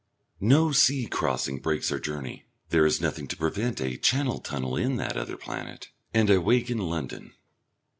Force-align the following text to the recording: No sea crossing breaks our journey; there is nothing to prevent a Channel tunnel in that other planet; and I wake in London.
No 0.39 0.71
sea 0.71 1.05
crossing 1.05 1.59
breaks 1.59 1.91
our 1.91 1.99
journey; 1.99 2.47
there 2.69 2.87
is 2.87 3.01
nothing 3.01 3.27
to 3.27 3.37
prevent 3.37 3.79
a 3.79 3.97
Channel 3.97 4.39
tunnel 4.39 4.75
in 4.75 4.95
that 4.95 5.15
other 5.15 5.37
planet; 5.37 5.89
and 6.11 6.31
I 6.31 6.39
wake 6.39 6.71
in 6.71 6.79
London. 6.79 7.35